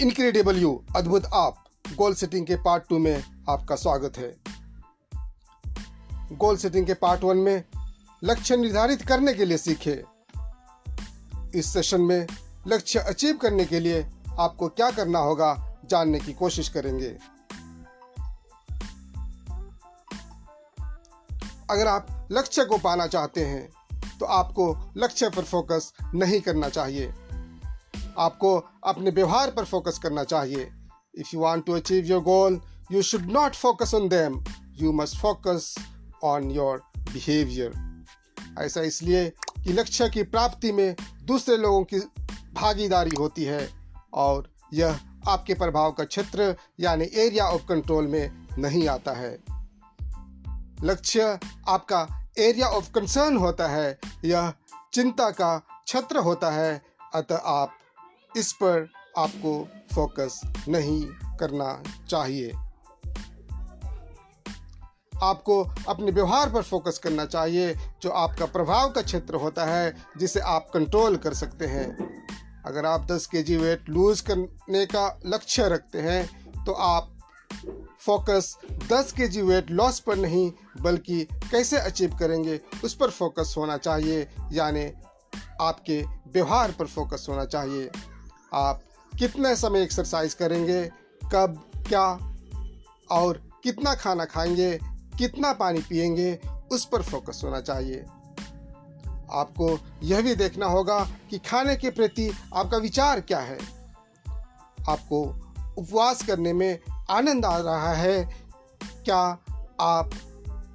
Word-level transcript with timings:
Incredible 0.00 0.56
you, 0.56 0.70
अद्भुत 0.96 1.26
आप, 1.34 1.64
goal 1.96 2.14
setting 2.14 2.46
के 2.46 2.56
पार्ट 2.56 2.82
टू 2.88 2.98
में 2.98 3.24
आपका 3.48 3.76
स्वागत 3.76 4.18
है। 4.18 4.28
गोल 6.32 6.56
सेटिंग 6.56 6.86
के 6.86 6.94
पार्ट 6.94 7.24
वन 7.24 7.36
में 7.36 7.64
लक्ष्य 8.24 8.56
निर्धारित 8.56 9.02
करने 9.02 9.34
के 9.34 9.44
लिए 9.44 9.58
सीखे। 9.58 10.02
इस 11.54 11.72
सेशन 11.72 12.00
में 12.00 12.26
लक्ष्य 12.68 12.98
अचीव 12.98 13.36
करने 13.36 13.64
के 13.64 13.80
लिए 13.80 14.04
आपको 14.38 14.68
क्या 14.68 14.90
करना 14.90 15.18
होगा, 15.18 15.78
जानने 15.90 16.20
की 16.20 16.32
कोशिश 16.34 16.68
करेंगे। 16.68 17.16
अगर 21.70 21.86
आप 21.86 22.28
लक्ष्य 22.32 22.64
को 22.64 22.78
पाना 22.78 23.06
चाहते 23.06 23.44
हैं 23.44 23.68
तो 24.20 24.26
आपको 24.26 24.74
लक्ष्य 24.96 25.28
पर 25.30 25.44
फोकस 25.44 25.92
नहीं 26.14 26.40
करना 26.40 26.68
चाहिए। 26.68 27.12
आपको 28.18 28.56
अपने 28.86 29.10
व्यवहार 29.10 29.50
पर 29.50 29.64
फोकस 29.64 29.98
करना 29.98 30.24
चाहिए। 30.24 30.70
If 31.14 31.28
you 31.34 31.40
want 31.40 31.66
to 31.66 31.72
achieve 31.72 32.04
your 32.04 32.22
goal 32.22 32.60
you 32.92 33.02
should 33.02 33.22
not 33.22 33.54
focus 33.54 33.94
on 33.94 34.08
them 34.08 34.44
you 34.72 34.92
must 34.92 35.16
focus 35.16 35.74
on 36.24 36.50
your 36.50 36.82
behaviour 36.98 37.96
ऐसा 38.58 38.80
इसलिए 38.80 39.30
कि 39.64 39.72
लक्ष्य 39.72 40.08
की 40.08 40.22
प्राप्ति 40.22 40.72
में 40.72 40.96
दूसरे 41.22 41.56
लोगों 41.56 41.84
की 41.84 41.98
भागीदारी 42.52 43.10
होती 43.18 43.44
है 43.44 43.70
और 44.14 44.50
यह 44.72 45.00
आपके 45.28 45.54
प्रभाव 45.54 45.92
का 45.92 46.04
क्षेत्र 46.04 46.56
यानी 46.80 47.04
एरिया 47.14 47.44
ऑफ़ 47.44 47.66
कंट्रोल 47.68 48.06
में 48.06 48.46
नहीं 48.58 48.88
आता 48.88 49.12
है। 49.12 49.38
लक्ष्य 50.82 51.40
आपका 51.68 52.28
एरिया 52.38 52.66
ऑफ़ 52.66 52.92
कंसर्न 52.92 53.36
होता 53.36 53.68
है। 53.68 53.98
यह 54.24 54.52
चिंता 54.92 55.30
का 55.30 55.58
क्षेत्र 55.58 56.18
होता 56.18 56.50
है। 56.50 56.82
अतः 57.14 57.36
आप 57.36 57.78
इस 58.36 58.52
पर 58.52 58.88
आपको 59.18 59.52
फोकस 59.94 60.40
नहीं 60.68 61.04
करना 61.38 61.82
चाहिए। 62.08 62.52
आपको 65.22 65.62
अपने 65.88 66.10
व्यवहार 66.10 66.50
पर 66.52 66.62
फोकस 66.62 66.98
करना 66.98 67.24
चाहिए, 67.24 67.74
जो 68.02 68.10
आपका 68.10 68.46
प्रभाव 68.46 68.90
का 68.90 69.02
क्षेत्र 69.02 69.34
होता 69.34 69.64
है, 69.64 69.94
जिसे 70.18 70.40
आप 70.40 70.70
कंट्रोल 70.74 71.16
कर 71.16 71.34
सकते 71.34 71.66
हैं। 71.66 71.86
अगर 72.66 72.86
आप 72.86 73.06
10 73.06 73.26
के 73.26 73.42
जी 73.42 73.56
वेट 73.56 73.88
लूज 73.88 74.20
करने 74.20 74.84
का 74.86 75.06
लक्ष्य 75.26 75.68
रखते 75.68 76.00
हैं 76.00 76.64
तो 76.64 76.72
आप 76.72 77.12
फोकस 78.00 78.56
10 78.90 79.12
के 79.12 79.28
जी 79.28 79.42
वेट 79.42 79.70
लॉस 79.70 79.98
पर 80.00 80.16
नहीं, 80.16 80.50
बल्कि 80.80 81.22
कैसे 81.50 81.78
अचीव 81.78 82.16
करेंगे, 82.16 82.60
उस 82.84 82.94
पर 82.94 83.10
फोकस 83.10 83.54
होना 83.58 83.76
चाहिए, 83.76 84.26
यानी 84.52 84.84
आपके 85.60 86.02
व्यवहार 86.32 86.72
पर 86.72 86.86
फोकस 86.86 87.26
होना 87.28 87.44
चाहिए। 87.44 87.90
आप 88.54 88.82
कितने 89.18 89.56
समय 89.56 89.82
एक्सरसाइज 89.82 90.34
करेंगे, 90.34 90.90
कब, 91.32 91.70
क्या, 91.88 92.34
और 93.10 93.42
कितना 93.62 93.94
खाना 93.94 94.24
खाएँगे, 94.24 94.78
कितना 95.18 95.52
पानी 95.52 95.80
पिएँगे, 95.80 96.40
उस 96.72 96.84
पर 96.84 97.02
फोकस 97.02 97.40
होना 97.44 97.60
चाहिए। 97.60 98.04
आपको 99.32 99.80
यह 100.02 100.22
भी 100.22 100.34
देखना 100.34 100.66
होगा 100.66 101.08
कि 101.30 101.38
खाने 101.38 101.76
के 101.76 101.90
प्रति 101.90 102.32
आपका 102.54 102.76
विचार 102.76 103.20
क्या 103.20 103.38
है। 103.38 103.58
आपको 104.88 105.22
उपवास 105.78 106.26
करने 106.26 106.52
में 106.52 106.78
आनंद 107.10 107.44
आ 107.44 107.58
रहा 107.58 107.92
है। 107.92 108.46
क्या 109.04 109.38
आप 109.80 110.10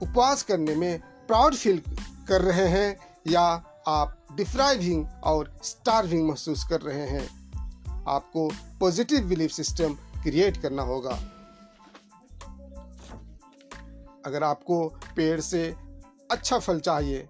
उपवास 0.01 0.43
करने 0.43 0.75
में 0.75 0.99
प्राउड 0.99 1.55
फील 1.55 1.81
कर 2.27 2.41
रहे 2.41 2.67
हैं 2.67 2.97
या 3.27 3.63
आप 3.87 4.27
डिफ्राइविंग 4.35 5.07
और 5.23 5.59
स्टार्विंग 5.63 6.29
महसूस 6.29 6.63
कर 6.63 6.81
रहे 6.81 7.09
हैं? 7.09 7.40
आपको 8.11 8.47
पॉजिटिव 8.79 9.27
बिलीफ 9.27 9.51
सिस्टम 9.51 9.93
क्रिएट 10.23 10.61
करना 10.61 10.83
होगा। 10.83 11.19
अगर 14.25 14.43
आपको 14.43 14.83
पेड़ 15.15 15.39
से 15.41 15.63
अच्छा 16.31 16.59
फल 16.59 16.79
चाहिए 16.79 17.27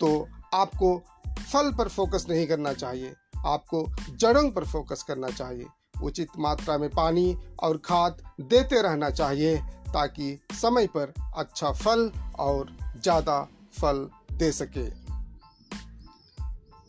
तो 0.00 0.08
आपको 0.54 0.96
फल 1.28 1.72
पर 1.72 1.88
फोकस 1.88 2.26
नहीं 2.28 2.46
करना 2.46 2.72
चाहिए। 2.74 3.14
आपको 3.46 3.86
जड़ों 4.10 4.50
पर 4.50 4.64
फोकस 4.66 5.02
करना 5.02 5.28
चाहिए। 5.30 5.66
उचित 6.02 6.28
मात्रा 6.38 6.76
में 6.78 6.88
पानी 6.90 7.36
और 7.62 7.76
खाद 7.84 8.22
देते 8.42 8.82
रहना 8.82 9.10
चाहिए, 9.10 9.56
ताकि 9.88 10.38
समय 10.52 10.86
पर 10.86 11.12
अच्छा 11.36 11.70
फल 11.74 12.10
और 12.38 12.76
ज़्यादा 12.96 13.40
फल 13.72 14.08
दे 14.32 14.50
सके। 14.52 14.86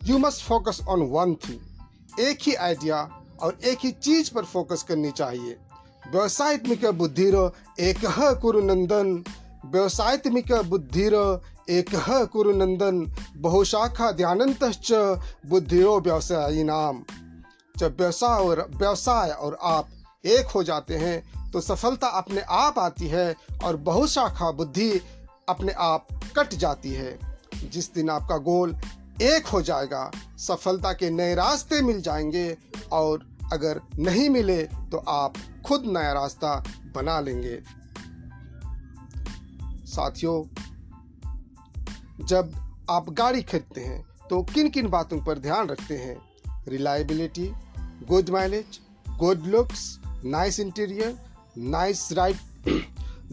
You 0.01 0.17
must 0.17 0.43
focus 0.43 0.81
on 0.89 1.01
one 1.11 1.35
thing 1.39 1.59
एक 2.19 2.37
ही 2.41 2.53
आइडिया 2.55 3.09
और 3.39 3.57
एक 3.65 3.77
ही 3.83 3.91
चीज़ 3.91 4.33
पर 4.33 4.45
फोकस 4.45 4.83
करनी 4.83 5.11
चाहिए। 5.11 5.57
व्यवसायत्मिक 6.11 6.85
बुद्धिर 6.85 7.35
एक 7.79 7.97
कुरुनंदन। 8.41 9.23
व्यवसायत्मिक 9.65 10.53
बुद्धिर 10.53 11.41
एक 11.69 11.85
कुरुनंदन। 12.31 13.15
बहुशाखा 13.37 14.11
ध्यानंत 14.11 14.63
बुद्धिरो 15.45 15.99
व्यवसायी 15.99 16.63
नाम। 16.63 17.03
जब 17.77 17.97
व्यवसाय 17.99 18.39
और 18.41 18.69
व्यवसाय 18.75 19.29
और 19.29 19.57
आप 19.63 19.87
एक 20.25 20.45
हो 20.45 20.63
जाते 20.63 20.95
हैं 20.95 21.51
तो 21.51 21.61
सफलता 21.61 22.07
अपने 22.07 22.41
आप 22.41 22.79
आती 22.79 23.07
है 23.07 23.35
और 23.63 23.77
बहुशाखा 23.77 24.51
बुद्धि 24.51 25.01
अपने 25.49 25.71
आप 25.71 26.07
कट 26.37 26.53
जाती 26.53 26.93
है। 26.93 27.19
जिस 27.71 27.93
दिन 27.93 28.09
आपका 28.09 28.37
गोल 28.37 28.75
एक 29.21 29.45
हो 29.45 29.61
जाएगा, 29.61 30.11
सफलता 30.37 30.93
के 30.93 31.09
नए 31.09 31.35
रास्ते 31.35 31.81
मिल 31.81 32.01
जाएँगे 32.01 32.57
और 32.91 33.25
अगर 33.53 33.81
नहीं 33.99 34.29
मिले 34.29 34.63
तो 34.63 34.97
आप 34.97 35.33
खुद 35.65 35.83
नया 35.85 36.11
रास्ता 36.13 36.55
बना 36.95 37.19
लेंगे। 37.19 37.61
साथियों, 39.85 40.43
जब 42.25 42.51
आप 42.89 43.09
गाड़ी 43.09 43.41
खरीदते 43.41 43.81
हैं 43.81 44.05
तो 44.29 44.43
किन 44.43 44.69
किन 44.69 44.87
बातों 44.87 45.19
पर 45.21 45.39
ध्यान 45.39 45.67
रखते 45.67 45.97
हैं? 45.97 46.17
Reliability 46.67 47.51
good 48.07 48.29
mileage 48.29 48.79
good 49.17 49.45
looks 49.45 49.99
nice 50.25 50.59
interior 50.59 51.17
nice 51.57 52.11
right 52.11 52.37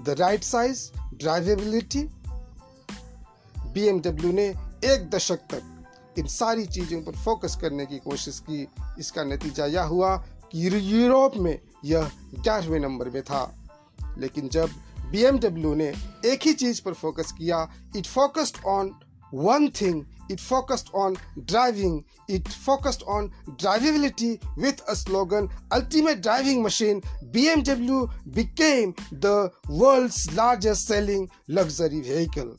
the 0.00 0.16
right 0.18 0.42
size 0.44 0.90
drivability 1.14 2.02
BMW 3.72 4.32
ने 4.32 4.46
एक 4.84 5.10
दशक 5.10 5.38
तक 5.50 5.71
इन 6.18 6.26
सारी 6.26 6.66
चीज़ों 6.66 7.00
पर 7.02 7.12
फोकस 7.12 7.58
करने 7.60 7.86
की 7.86 7.98
कोशिश 7.98 8.38
की। 8.38 8.66
इसका 8.98 9.24
नतीजा 9.24 9.66
यह 9.66 9.82
हुआ 9.82 10.16
कि 10.52 10.66
यूरोप 10.66 11.36
में 11.36 11.58
यह 11.84 12.10
ग्यारहवें 12.40 12.80
नंबर 12.80 13.08
में 13.08 13.22
था। 13.22 13.44
लेकिन 14.18 14.48
जब 14.48 14.70
बी 15.06 15.74
ने 15.74 15.92
एक 16.26 16.40
ही 16.42 16.52
चीज़ 16.52 16.82
पर 16.82 16.92
फोकस 16.92 17.32
किया 17.32 17.72
it 17.96 18.06
focused 18.06 18.56
on 18.66 18.94
one 19.34 19.68
thing 19.68 20.04
it 20.30 20.40
focused 20.40 20.86
on 20.94 21.16
driving 21.38 22.02
it 22.30 22.48
focused 22.48 23.02
on 23.02 23.32
drivability 23.50 24.38
with 24.58 24.80
a 24.80 24.94
slogan 24.94 25.48
ultimate 25.72 26.18
driving 26.18 26.64
machine 26.64 27.02
B 27.24 27.46
M 27.46 27.62
W 27.62 28.06
became 28.28 28.94
the 29.14 29.50
world 29.70 30.12
largest 30.32 30.88
selling 30.88 31.28
luxury 31.50 32.00
vehicle 32.00 32.56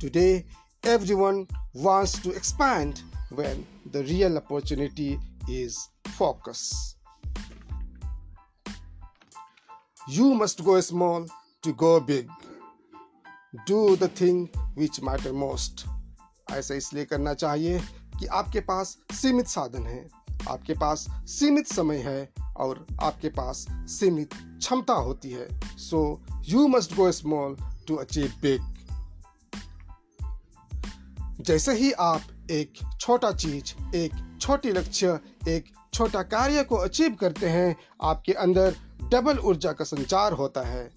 today 0.00 0.44
everyone 1.14 1.46
wants 1.76 2.18
to 2.18 2.30
expand 2.30 3.02
when 3.30 3.66
the 3.92 4.02
real 4.04 4.36
opportunity 4.38 5.18
is 5.48 5.88
focus 6.18 6.96
you 10.08 10.32
must 10.34 10.64
go 10.64 10.80
small 10.80 11.26
to 11.62 11.72
go 11.74 12.00
big 12.00 12.30
do 13.66 13.96
the 13.96 14.08
thing 14.08 14.48
which 14.74 15.02
matter 15.02 15.32
most 15.32 15.84
ऐसा 16.52 16.74
इसलिए 16.74 17.04
करना 17.04 17.34
चाहिए 17.34 17.78
कि 18.18 18.26
आपके 18.26 18.60
पास 18.60 18.96
सीमित 19.12 19.46
साधन 19.46 19.86
है 19.86 20.08
आपके 20.48 20.74
पास 20.74 21.06
सीमित 21.28 21.66
समय 21.66 21.96
है 21.96 22.28
और 22.56 22.86
आपके 23.02 23.28
पास 23.38 23.66
सीमित 23.88 24.34
क्षमता 24.34 24.94
होती 24.94 25.30
है 25.30 25.48
so 25.78 26.00
you 26.48 26.66
must 26.68 26.94
go 26.96 27.10
small 27.12 27.56
to 27.88 27.96
achieve 27.96 28.32
big 28.42 28.75
जैसे 31.46 31.72
ही 31.72 31.92
आप 31.92 32.22
एक 32.50 32.72
छोटा 33.00 33.32
चीज़, 33.32 33.96
एक 33.96 34.38
छोटी 34.40 34.70
लक्ष्य, 34.70 35.20
एक 35.48 35.64
छोटा 35.94 36.22
कार्य 36.22 36.64
को 36.64 36.76
अचीव 36.76 37.14
करते 37.14 37.48
हैं, 37.48 37.76
आपके 38.02 38.32
अंदर 38.32 38.76
डबल 39.02 39.38
ऊर्जा 39.38 39.72
का 39.72 39.84
संचार 39.84 40.32
होता 40.32 40.60
है। 40.60 40.90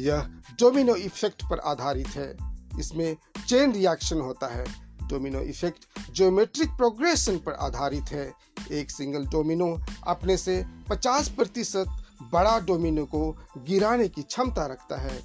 यह 0.00 0.20
डोमिनो 0.60 0.94
इफ़ेक्ट 0.94 1.42
पर 1.44 1.58
आधारित 1.58 2.08
है। 2.08 2.36
इसमें 2.80 3.16
चेन 3.48 3.72
रिएक्शन 3.72 4.20
होता 4.20 4.46
है। 4.46 4.64
डोमिनो 5.08 5.40
इफ़ेक्ट 5.40 6.12
ज्योमेट्रिक 6.14 6.70
प्रोग्रेशन 6.70 7.38
पर 7.38 7.52
आधारित 7.52 8.04
है। 8.04 8.32
एक 8.72 8.90
सिंगल 8.90 9.26
डोमिनो 9.26 9.80
अपने 10.06 10.36
से 10.36 10.66
50 10.90 11.28
प्रतिशत 11.28 11.84
बड़ा 12.32 12.60
डोमिनो 12.60 13.04
को 13.04 13.36
गिराने 13.58 14.08
की 14.08 14.22
क्षमता 14.22 14.66
रखता 14.66 15.00
है। 15.00 15.16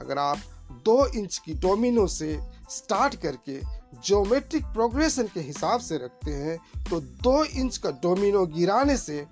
अगर 0.00 0.18
आप 0.18 0.38
दो 0.72 1.06
इंच 1.06 1.38
की 1.38 1.54
डोमिनो 1.54 2.06
से 2.06 2.38
स्टार्ट 2.70 3.14
करके 3.14 3.60
ज्योमेट्रिक 4.06 4.64
प्रोग्रेशन 4.64 5.26
के 5.26 5.40
हिसाब 5.40 5.80
से 5.80 5.96
रखते 5.96 6.30
हैं 6.30 6.58
तो 6.90 7.00
दो 7.00 7.44
इंच 7.44 7.76
का 7.76 7.90
डोमिनो 7.90 8.46
गिराने 8.46 8.96
से 8.96 9.26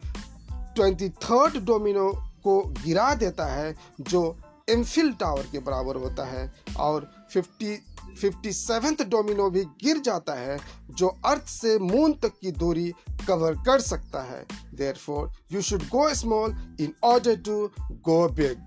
ट्वेंटी 0.52 1.08
थर्ड 1.08 1.64
डोमिनो 1.64 2.10
को 2.44 2.60
गिरा 2.84 3.14
देता 3.14 3.44
है, 3.46 3.74
जो 4.00 4.36
एमफिल 4.70 5.12
टावर 5.12 5.46
के 5.52 5.58
बराबर 5.58 5.96
होता 5.96 6.24
है, 6.24 6.52
और 6.76 7.10
फिफ्टी 7.30 7.76
फिफ्टी 8.20 8.52
सेवेंथ 8.52 9.04
डोमिनो 9.08 9.48
भी 9.50 9.64
गिर 9.64 9.98
जाता 9.98 10.34
है, 10.34 10.58
जो 10.90 11.08
अर्थ 11.24 11.46
से 11.46 11.78
मून 11.78 12.12
तक 12.12 12.32
की 12.40 12.52
दूरी 12.52 12.92
कवर 13.28 13.54
कर 13.54 13.80
सकता 13.80 14.22
है। 14.22 14.44
Therefore 14.94 15.32
you 15.52 15.60
should 15.60 15.82
go 15.82 16.14
small 16.14 16.76
in 16.80 16.94
order 17.04 17.36
to 17.36 17.70
go 17.80 18.28
big 18.28 18.58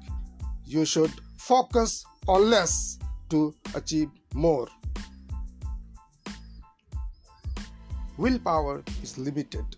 you 0.68 0.86
should 0.86 1.12
on 2.30 2.50
less 2.50 3.00
to 3.31 3.54
achieve 3.75 4.12
more 4.36 4.72
will 8.19 8.38
power 8.38 8.84
is 8.89 9.22
limited 9.22 9.75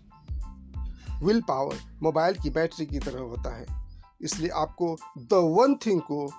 will 1.22 1.42
power 1.42 1.98
mobile 2.02 2.34
की 2.34 2.50
बैटरी 2.50 2.86
की 2.86 2.98
तरह 2.98 3.20
होता 3.20 3.56
है। 3.56 3.66
इसलिए 4.20 4.48
आपको 4.48 4.96
द 5.18 5.28
वन 5.32 5.74
थिंग 5.74 6.00
को 6.00 6.32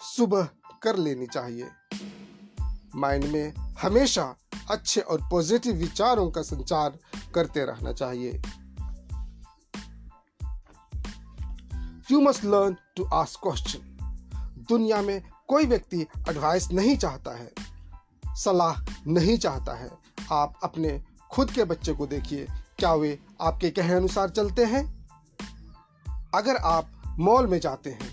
सुबह 0.00 0.48
कर 0.82 0.96
लेनी 0.96 1.26
चाहिए। 1.26 1.68
माइंड 2.96 3.24
में 3.24 3.54
हमेशा 3.56 4.36
अच्छे 4.70 5.00
और 5.00 5.28
पॉजिटिव 5.30 5.74
विचारों 5.74 6.30
का 6.30 6.42
संचार 6.42 6.98
करते 7.34 7.64
रहना 7.64 7.92
चाहिए। 7.92 8.42
You 12.10 12.20
must 12.20 12.44
learn 12.44 12.76
to 12.96 13.04
ask 13.04 13.40
question 13.42 14.64
दुनिया 14.68 15.00
में 15.02 15.22
कोई 15.48 15.66
व्यक्ति 15.66 16.00
एडवाइस 16.28 16.70
नहीं 16.72 16.96
चाहता 16.96 17.36
है, 17.36 17.50
सलाह 18.36 18.80
नहीं 19.06 19.36
चाहता 19.38 19.74
है। 19.74 19.90
आप 20.32 20.58
अपने 20.62 21.02
खुद 21.30 21.50
के 21.50 21.64
बच्चे 21.64 21.92
को 21.92 22.06
देखिए, 22.06 22.46
क्या 22.78 22.92
वे 22.94 23.18
आपके 23.40 23.70
कहे 23.70 23.92
अनुसार 23.92 24.30
चलते 24.30 24.64
हैं? 24.64 24.84
अगर 26.34 26.56
आप 26.56 26.90
मॉल 27.18 27.46
में 27.46 27.58
जाते 27.60 27.90
हैं, 27.90 28.10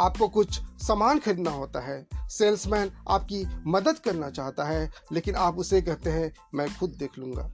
आपको 0.00 0.28
कुछ 0.28 0.60
सामान 0.82 1.18
खरीदना 1.18 1.50
होता 1.50 1.80
है 1.80 2.06
सेल्समैन 2.28 2.90
आपकी 3.08 3.44
मदद 3.66 3.98
करना 3.98 4.30
चाहता 4.30 4.64
है, 4.64 4.90
लेकिन 5.12 5.34
आप 5.34 5.58
उसे 5.58 5.82
कहते 5.82 6.10
हैं, 6.10 6.32
मैं 6.54 6.68
खुद 6.76 6.90
देख 6.90 7.18
लूँगा। 7.18 7.50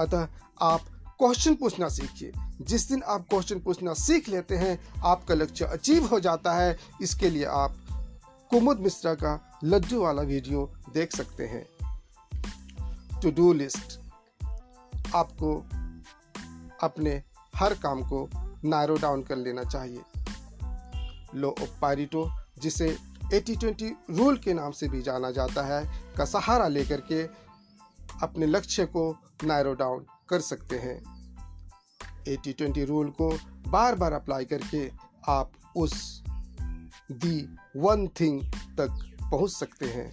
अतः 0.00 0.28
आप 0.60 0.80
क्वेश्चन 1.18 1.54
पूछना 1.54 1.88
सीखिए। 1.88 2.32
जिस 2.60 2.88
दिन 2.88 3.02
आप 3.02 3.26
क्वेश्चन 3.30 3.60
पूछना 3.60 3.94
सीख 3.94 4.28
लेते 4.28 4.56
हैं, 4.56 5.02
आपका 5.04 5.34
लक्ष्य 5.34 5.64
अचीव 5.64 6.06
हो 6.06 6.20
जाता 6.20 6.52
है। 6.52 6.78
इसके 7.02 7.30
लिए 7.30 7.44
आप 7.44 7.76
कुमुद 8.50 8.78
मिश्रा 8.78 9.14
का 9.14 9.60
लड्डू 9.64 10.02
वाला 10.02 10.22
वीडियो 10.22 10.72
देख 10.94 11.16
सकते 11.16 11.46
हैं। 11.46 11.68
टू 13.22 13.30
डू 13.30 13.52
लिस्ट 13.52 14.00
आपको 15.14 15.56
अपने 16.82 17.22
हर 17.56 17.74
काम 17.74 18.02
को 18.02 18.28
नारो 18.68 18.96
डाउन 18.96 19.22
कर 19.22 19.36
लेना 19.36 19.64
चाहिए। 19.64 20.00
लो 21.34 21.54
ऑफ़ 21.62 21.80
पारिटो 21.80 22.30
जिसे 22.58 22.98
80-20 23.34 23.92
रूल 24.10 24.36
के 24.36 24.54
नाम 24.54 24.70
से 24.70 24.88
भी 24.88 25.02
जाना 25.02 25.30
जाता 25.30 25.62
है, 25.62 26.14
का 26.16 26.24
सहारा 26.24 26.68
लेकर 26.68 27.00
के 27.00 27.22
अपने 28.22 28.46
लक्ष्य 28.46 28.84
को 28.86 29.16
नारो 29.44 29.74
डाउन 29.74 30.06
कर 30.28 30.40
सकते 30.40 30.78
हैं। 30.78 31.02
80-20 32.28 32.84
रूल 32.84 33.10
को 33.10 33.38
बार 33.68 33.94
बार 33.94 34.12
अप्लाई 34.12 34.44
करके 34.44 34.92
आप 35.28 35.52
उस 35.76 36.24
दी 37.12 37.56
वन 37.76 38.08
थिंग 38.08 38.42
तक 38.52 39.18
पहुँच 39.30 39.50
सकते 39.50 39.86
हैं। 39.86 40.12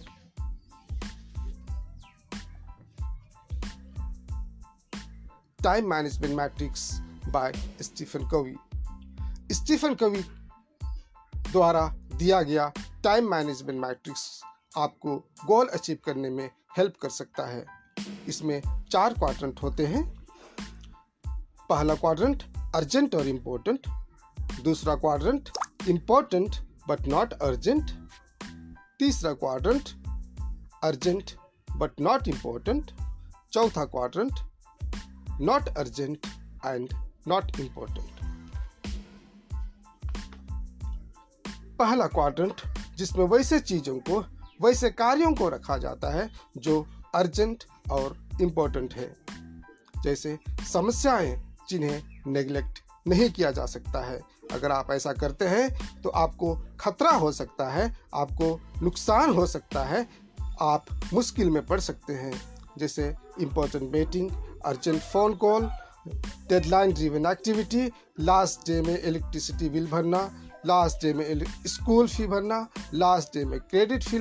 Time 5.64 5.90
management 5.90 6.34
matrix 6.34 7.00
by 7.28 7.52
Stephen 7.82 8.28
Covey 8.28 8.56
Stephen 9.54 9.94
Covey 9.94 10.24
द्वारा 11.52 11.88
दिया 12.16 12.42
गया 12.42 12.72
टाइम 13.04 13.30
मैनेजमेंट 13.30 13.80
मैट्रिक्स 13.80 14.42
आपको 14.76 15.16
गोल 15.46 15.66
अचीव 15.66 15.98
करने 16.04 16.30
में 16.30 16.50
हेल्प 16.78 16.94
कर 17.02 17.08
सकता 17.08 17.46
है। 17.46 17.66
इसमें 18.28 18.81
चार 18.92 19.14
क्वाड्रेंट 19.14 19.62
होते 19.62 19.86
हैं। 19.86 20.02
पहला 21.70 21.94
क्वाड्रेंट 21.94 22.42
अर्जेंट 22.74 23.14
और 23.14 23.26
इम्पोर्टेंट 23.26 23.86
दूसरा 24.64 24.94
quadrant 24.94 25.48
important 25.88 26.56
but 26.88 27.06
not 27.08 27.32
urgent 27.32 27.90
तीसरा 28.98 29.32
quadrant 29.34 29.88
urgent 30.84 31.30
but 31.76 32.00
not 32.00 32.28
important 32.28 32.90
चौथा 33.52 33.84
quadrant 33.84 34.32
not 35.40 35.68
urgent 35.68 36.26
and 36.66 36.88
not 37.28 37.60
important 37.60 38.20
पहला 41.78 42.06
क्वाड्रेंट 42.06 42.60
जिसमें 42.96 43.24
वैसे 43.24 43.60
चीज़ों 43.60 43.98
को, 43.98 44.20
वैसे 44.62 44.90
कार्यों 44.90 45.32
को 45.34 45.48
रखा 45.48 45.78
जाता 45.78 46.10
है, 46.14 46.30
जो 46.56 46.86
अर्जेंट 47.14 47.64
और 47.90 48.21
इम्पोर्टेंट 48.40 48.94
है। 48.94 49.14
जैसे 50.04 50.38
समस्याएँ 50.72 51.56
जिन्हें 51.68 52.02
नेग्लेक्ट 52.26 52.78
नहीं 53.08 53.30
किया 53.30 53.50
जा 53.50 53.66
सकता 53.66 54.04
है। 54.04 54.20
अगर 54.52 54.72
आप 54.72 54.90
ऐसा 54.90 55.12
करते 55.12 55.44
हैं 55.44 56.00
तो 56.02 56.08
आपको 56.08 56.54
खतरा 56.80 57.10
हो 57.10 57.32
सकता 57.32 57.70
है, 57.70 57.96
आपको 58.14 58.60
नुकसान 58.82 59.30
हो 59.30 59.46
सकता 59.46 59.84
है, 59.84 60.08
आप 60.60 60.84
मुश्किल 61.14 61.50
में 61.50 61.66
पड़ 61.66 61.80
सकते 61.80 62.12
हैं। 62.12 62.32
जैसे 62.78 63.14
important 63.40 63.92
meeting 63.92 64.30
urgent 64.64 65.00
phone 65.02 65.34
call 65.34 65.70
deadline 66.48 66.92
driven 66.92 67.26
activity 67.26 67.90
last 68.20 68.60
day 68.66 68.80
में 68.82 69.02
इलेक्ट्रिसिटी 69.02 69.68
बिल 69.68 69.86
भरना 69.86 70.48
लास्ट 70.66 70.96
डे 71.02 71.12
में 71.12 71.44
स्कूल 71.66 72.08
फ़ी 72.08 72.26
भरना 72.26 72.68
लास्ट 72.94 73.28
डे 73.34 73.44
में 73.44 73.60
क्रेडिट 73.60 74.02
फ़ी 74.02 74.18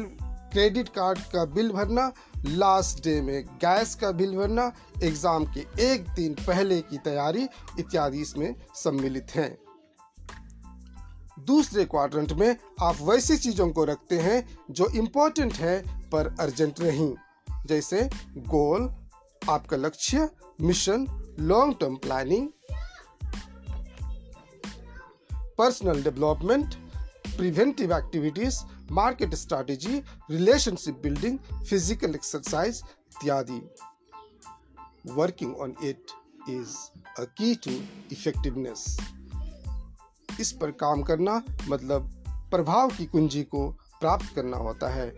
क्रेडिट 0.51 0.89
कार्ड 0.89 1.19
का 1.33 1.43
बिल 1.45 1.69
भरना 1.71 2.11
लास्ट 2.47 3.03
डे 3.03 3.21
में 3.21 3.43
गैस 3.55 3.93
का 3.95 4.11
बिल 4.11 4.35
भरना 4.35 4.71
एग्ज़ाम 5.03 5.45
के 5.53 5.65
एक 5.83 6.09
दिन 6.15 6.33
पहले 6.47 6.79
की 6.81 6.97
तैयारी 6.97 7.47
इत्यादि 7.79 8.21
इसमें 8.21 8.53
सम्मिलित 8.75 9.35
हैं। 9.35 9.57
दूसरे 11.45 11.85
क्वाड्रेंट 11.85 12.31
में 12.31 12.55
आप 12.81 12.97
वैसी 13.01 13.37
चीज़ों 13.37 13.69
को 13.69 13.83
रखते 13.83 14.19
हैं 14.19 14.43
जो 14.71 14.89
इम्पोर्टेंट 14.95 15.53
है 15.53 15.77
पर 16.09 16.35
अर्जेंट 16.39 16.81
नहीं 16.81 17.13
जैसे 17.67 18.09
गोल 18.49 18.89
आपका 19.49 19.77
लक्ष्य 19.77 20.29
mission 20.61 21.07
long 21.39 21.75
term 21.79 21.95
planning 21.95 22.47
personal 25.57 26.03
development 26.03 26.75
preventive 27.37 27.91
activities, 27.93 28.55
market 28.91 29.33
strategy, 29.33 30.03
relationship 30.31 31.01
building, 31.01 31.37
physical 31.71 32.15
exercise, 32.15 32.75
इत्यादि 33.11 33.61
Working 35.07 35.51
on 35.65 35.71
it 35.83 36.11
is 36.49 36.73
a 37.19 37.25
key 37.25 37.55
to 37.55 37.71
effectiveness. 38.13 39.01
इस 40.39 40.51
पर 40.51 40.71
काम 40.71 41.01
करना 41.01 41.43
मतलब 41.67 42.23
प्रभाव 42.51 42.89
की 42.89 43.05
कुंजी 43.05 43.43
को 43.43 43.69
प्राप्त 44.01 44.35
करना 44.35 44.57
होता 44.57 44.89
है। 44.89 45.09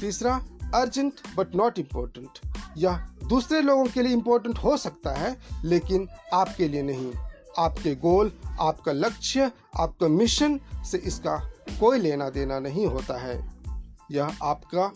तीसरा 0.00 0.44
अर्जेंट 0.74 1.14
बट 1.36 1.54
नॉट 1.54 1.78
इम्पोर्टेंट 1.78 2.28
यह 2.76 2.96
दूसरे 3.28 3.60
लोगों 3.62 3.86
के 3.86 4.02
लिए 4.02 4.12
इम्पोर्टेंट 4.12 4.58
हो 4.58 4.76
सकता 4.76 5.10
है 5.10 5.40
लेकिन 5.64 6.08
आपके 6.34 6.68
लिए 6.68 6.82
नहीं। 6.82 7.12
आपके 7.58 7.94
गोल 7.94 8.32
आपका 8.60 8.92
लक्ष्य 8.92 9.52
आपका 9.76 10.08
मिशन 10.08 10.60
से 10.90 10.98
इसका 10.98 11.53
कोई 11.80 11.98
लेना 11.98 12.30
देना 12.30 12.58
नहीं 12.58 12.86
होता 12.86 13.18
है। 13.18 13.50
यह 14.10 14.36
आपका 14.42 14.92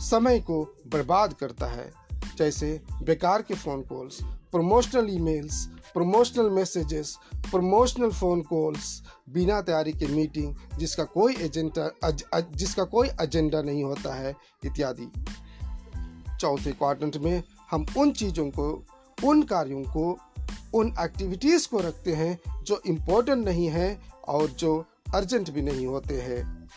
समय 0.00 0.40
को 0.40 0.76
बर्बाद 0.86 1.32
करता 1.32 1.66
है। 1.66 1.92
जैसे 2.38 2.82
बेकार 3.02 3.42
के 3.42 3.54
phone 3.54 3.82
calls 3.82 4.22
promotional 4.24 5.06
emails 5.10 5.66
promotional 5.94 6.50
messages 6.50 7.18
promotional 7.34 8.10
phone 8.10 8.42
calls 8.42 9.02
बिना 9.30 9.60
तैयारी 9.60 9.92
के 9.92 10.06
मीटिंग 10.06 10.54
जिसका 10.78 11.04
कोई 11.04 11.34
एजेंडा 11.34 11.90
जिसका 12.50 12.84
कोई 12.84 13.08
एजेंडा 13.20 13.62
नहीं 13.62 13.84
होता 13.84 14.14
है, 14.14 14.34
इत्यादि। 14.64 15.10
चौथे 16.40 16.72
क्वाड्रेंट 16.72 17.16
में 17.16 17.42
हम 17.70 17.86
उन 17.98 18.10
चीज़ों 18.10 18.50
को, 18.50 18.84
उन 19.24 19.42
कार्यों 19.42 19.82
को, 19.82 20.18
उन 20.74 20.94
एक्टिविटीज़ 21.00 21.68
को 21.68 21.78
रखते 21.78 22.12
हैं 22.12 22.62
जो 22.62 22.82
इम्पोर्टेंट 22.86 23.44
नहीं 23.44 23.68
है 23.68 24.00
और 24.28 24.46
जो 24.46 24.84
अर्जेंट 25.14 25.50
भी 25.50 25.62
नहीं 25.62 25.86
होते 25.86 26.20
हैं। 26.20 26.68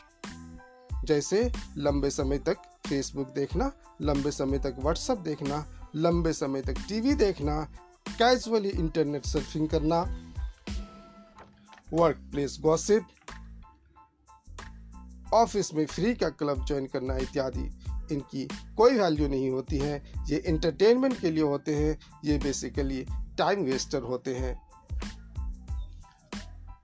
जैसे 1.06 1.52
लंबे 1.78 2.10
समय 2.10 2.38
तक 2.38 2.58
फेसबुक 2.88 3.28
देखना, 3.28 3.72
लंबे 4.02 4.32
समय 4.32 4.60
तक 4.60 4.76
व्हाट्सएप 4.80 5.18
देखना, 5.18 5.90
लंबे 5.96 6.34
समय 6.34 6.62
तक 6.62 6.76
टीवी 6.88 7.14
देखना 7.14 7.72
कैजुअली 8.10 8.70
इंटरनेट 8.70 9.26
सर्फिंग 9.26 9.70
करना 9.70 10.26
वर्क 11.94 12.18
प्लेस 12.32 12.58
गॉसिप 12.62 13.04
ऑफ़िस 15.34 15.74
में 15.74 15.86
फ्री 15.86 16.16
का 16.16 16.30
क्लब 16.30 16.66
ज्वाइन 16.66 16.86
करना 16.86 17.18
इत्यादि। 17.18 17.80
इनकी 18.12 18.48
कोई 18.78 19.00
वैल्यू 19.00 19.28
नहीं 19.28 19.50
होती 19.50 19.78
है। 19.78 20.14
ये 20.30 20.38
इंटरटेनमेंट 20.38 21.20
के 21.20 21.32
लिए 21.32 21.44
होते 21.44 21.76
हैं। 21.76 22.00
ये 22.26 22.38
बेसिकली 22.38 23.06
टाइम 23.12 23.60
वेस्टर 23.60 24.02
होते 24.02 24.36
हैं। 24.36 24.69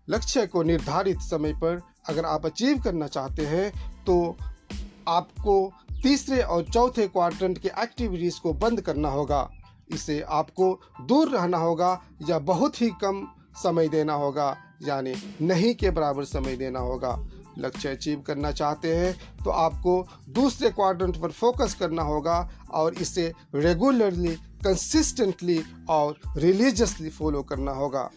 लक्ष्य 0.07 0.45
को 0.47 0.63
निर्धारित 0.63 1.19
समय 1.21 1.53
पर 1.53 1.81
अगर 2.09 2.25
आप 2.25 2.45
अचीव 2.45 2.81
करना 2.81 3.07
चाहते 3.07 3.45
हैं 3.45 3.71
तो 4.05 4.35
आपको 5.07 5.71
तीसरे 6.03 6.41
और 6.41 6.63
चौथे 6.63 7.07
क्वाड्रेंट 7.07 7.57
के 7.57 7.69
एक्टिविटीज़ 7.79 8.39
को 8.41 8.53
बंद 8.55 8.81
करना 8.81 9.09
होगा। 9.09 9.49
इसे 9.93 10.19
आपको 10.21 10.71
दूर 11.01 11.29
रहना 11.29 11.57
होगा 11.57 11.89
या 12.29 12.39
बहुत 12.41 12.81
ही 12.81 12.89
कम 13.01 13.27
समय 13.55 13.87
देना 13.87 14.13
होगा, 14.13 14.55
यानी 14.83 15.13
नहीं 15.41 15.73
के 15.75 15.91
बराबर 15.91 16.23
समय 16.25 16.55
देना 16.55 16.79
होगा। 16.79 17.17
लक्ष्य 17.59 17.89
अचीव 17.89 18.21
करना 18.21 18.51
चाहते 18.51 18.95
हैं 18.95 19.13
तो 19.43 19.49
आपको 19.49 20.07
दूसरे 20.29 20.69
क्वाड्रेंट 20.69 21.17
पर 21.17 21.31
फोकस 21.31 21.73
करना 21.73 22.03
होगा 22.03 22.37
और 22.71 22.93
इसे 22.93 23.31
रेगुलरली 23.55 24.35
कंसिस्टेंटली 24.65 25.61
और 25.89 26.19
रिलीजियसली 26.37 27.09
फॉलो 27.09 27.43
करना 27.43 27.71
होगा। 27.71 28.09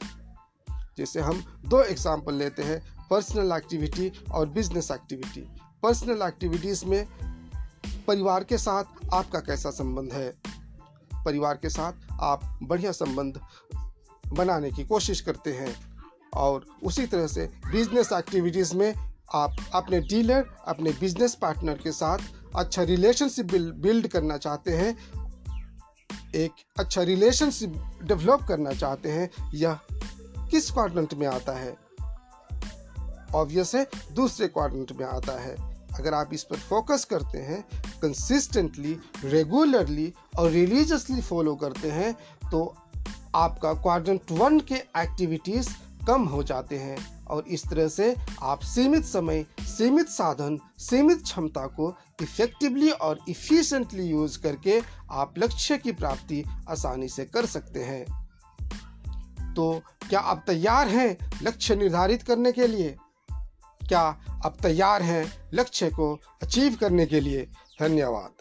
जैसे 0.98 1.20
हम 1.20 1.44
दो 1.66 1.82
एग्ज़ाम्पल 1.82 2.34
लेते 2.34 2.62
हैं 2.62 2.82
पर्सनल 3.10 3.52
एक्टिविटी 3.52 4.12
और 4.32 4.48
बिज़नेस 4.48 4.90
एक्टिविटी 4.90 5.40
पर्सनल 5.82 6.22
एक्टिविटीज़ 6.22 6.84
में 6.84 7.06
परिवार 8.06 8.44
के 8.44 8.58
साथ 8.58 8.84
आपका 9.12 9.38
कैसा 9.38 9.70
संबंध 9.70 10.12
है? 10.12 10.32
परिवार 11.24 11.54
के 11.54 11.68
साथ 11.68 11.92
आप 12.20 12.58
बढ़िया 12.62 12.92
संबंध 12.92 13.40
बनाने 14.32 14.70
की 14.70 14.84
कोशिश 14.84 15.20
करते 15.20 15.52
हैं। 15.52 15.74
और 16.34 16.64
उसी 16.82 17.06
तरह 17.06 17.26
से 17.26 17.50
बिज़नेस 17.72 18.12
एक्टिविटीज़ 18.12 18.74
में 18.74 18.94
आप 19.34 19.56
अपने 19.74 20.00
डीलर 20.00 20.50
अपने 20.68 20.90
बिज़नेस 20.90 21.34
पार्टनर 21.34 21.74
के 21.74 21.92
साथ 21.92 22.18
अच्छा 22.56 22.82
रिलेशनशिप 22.82 23.46
बिल्ड 23.54 24.06
करना 24.06 24.36
चाहते 24.36 24.70
हैं। 24.70 24.96
एक 26.34 26.52
अच्छा 26.78 27.02
रिलेशनशिप 27.02 27.98
डेवलप 28.02 28.46
करना 28.48 28.72
चाहते 28.72 29.12
हैं। 29.12 29.30
यह 29.54 29.78
किस 30.50 30.70
क्वाड्रेंट 30.70 31.14
में 31.14 31.26
आता 31.26 31.52
है? 31.52 31.76
ऑब्वियस 33.34 33.74
है, 33.74 33.86
दूसरे 34.12 34.48
क्वाड्रेंट 34.48 34.92
में 34.92 35.06
आता 35.06 35.40
है। 35.40 35.56
अगर 35.94 36.14
आप 36.14 36.30
इस 36.32 36.44
पर 36.44 36.56
फोकस 36.56 37.04
करते 37.04 37.38
हैं 37.38 37.64
कंसिस्टेंटली 38.02 38.98
रेगुलरली 39.24 40.12
और 40.38 40.50
रिलीजियसली 40.50 41.20
फॉलो 41.20 41.54
करते 41.56 41.90
हैं 41.90 42.14
तो 42.50 42.76
आपका 43.34 43.72
क्वाड्रेंट 43.72 44.20
वन 44.30 44.60
के 44.60 44.74
एक्टिविटीज़ 44.74 45.70
कम 46.06 46.22
हो 46.22 46.42
जाते 46.42 46.78
हैं। 46.78 47.26
और 47.26 47.44
इस 47.48 47.62
तरह 47.66 47.88
से 47.88 48.16
आप 48.42 48.60
सीमित 48.60 49.04
समय, 49.04 49.46
सीमित 49.60 50.08
साधन, 50.08 50.58
सीमित 50.78 51.22
क्षमता 51.22 51.66
को 51.66 51.96
इफेक्टिवली 52.22 52.90
और 52.90 53.18
इफ़िशेंटली 53.28 54.04
यूज़ 54.04 54.38
करके 54.38 54.82
आप 55.10 55.34
लक्ष्य 55.38 55.78
की 55.78 55.92
प्राप्ति 55.92 56.44
आसानी 56.68 57.08
से 57.08 57.24
कर 57.24 57.46
सकते 57.46 57.84
हैं। 57.84 58.27
तो 59.58 59.82
क्या 60.10 60.20
आप 60.20 60.44
तैयार 60.46 60.88
हैं 60.88 61.30
लक्ष्य 61.42 61.76
निर्धारित 61.76 62.22
करने 62.22 62.52
के 62.52 62.66
लिए? 62.66 62.96
क्या 63.88 64.00
आप 64.46 64.56
तैयार 64.62 65.02
हैं 65.02 65.50
लक्ष्य 65.54 65.90
को 65.90 66.20
अचीव 66.42 66.76
करने 66.80 67.06
के 67.06 67.20
लिए? 67.20 67.46
धन्यवाद। 67.80 68.37